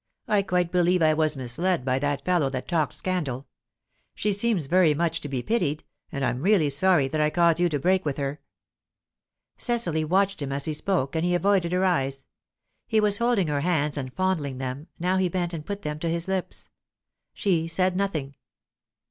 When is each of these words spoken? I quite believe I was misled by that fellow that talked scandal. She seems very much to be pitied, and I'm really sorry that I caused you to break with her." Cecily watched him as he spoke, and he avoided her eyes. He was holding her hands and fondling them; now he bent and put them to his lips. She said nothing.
I 0.27 0.41
quite 0.41 0.71
believe 0.71 1.03
I 1.03 1.13
was 1.13 1.37
misled 1.37 1.85
by 1.85 1.99
that 1.99 2.25
fellow 2.25 2.49
that 2.49 2.67
talked 2.67 2.93
scandal. 2.93 3.45
She 4.15 4.33
seems 4.33 4.65
very 4.65 4.95
much 4.95 5.21
to 5.21 5.29
be 5.29 5.43
pitied, 5.43 5.83
and 6.11 6.25
I'm 6.25 6.41
really 6.41 6.71
sorry 6.71 7.07
that 7.09 7.21
I 7.21 7.29
caused 7.29 7.59
you 7.59 7.69
to 7.69 7.77
break 7.77 8.03
with 8.03 8.17
her." 8.17 8.41
Cecily 9.57 10.03
watched 10.03 10.41
him 10.41 10.51
as 10.51 10.65
he 10.65 10.73
spoke, 10.73 11.15
and 11.15 11.23
he 11.23 11.35
avoided 11.35 11.71
her 11.71 11.85
eyes. 11.85 12.25
He 12.87 12.99
was 12.99 13.19
holding 13.19 13.45
her 13.45 13.61
hands 13.61 13.95
and 13.95 14.11
fondling 14.11 14.57
them; 14.57 14.87
now 14.97 15.17
he 15.17 15.29
bent 15.29 15.53
and 15.53 15.67
put 15.67 15.83
them 15.83 15.99
to 15.99 16.09
his 16.09 16.27
lips. 16.27 16.69
She 17.35 17.67
said 17.67 17.95
nothing. 17.95 18.33